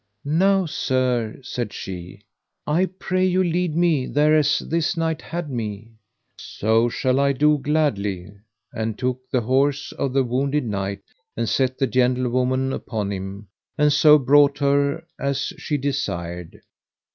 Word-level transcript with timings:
Now 0.25 0.65
sir, 0.65 1.37
said 1.43 1.71
she, 1.73 2.23
I 2.65 2.87
pray 2.87 3.23
you 3.23 3.43
lead 3.43 3.75
me 3.75 4.07
thereas 4.07 4.57
this 4.57 4.97
knight 4.97 5.21
had 5.21 5.47
me. 5.51 5.91
So 6.39 6.89
shall 6.89 7.19
I 7.19 7.33
do 7.33 7.59
gladly: 7.59 8.31
and 8.73 8.97
took 8.97 9.19
the 9.29 9.41
horse 9.41 9.91
of 9.91 10.13
the 10.13 10.23
wounded 10.23 10.65
knight, 10.65 11.03
and 11.37 11.47
set 11.47 11.77
the 11.77 11.85
gentlewoman 11.85 12.73
upon 12.73 13.11
him, 13.11 13.49
and 13.77 13.93
so 13.93 14.17
brought 14.17 14.57
her 14.57 15.05
as 15.19 15.37
she 15.59 15.77
desired. 15.77 16.61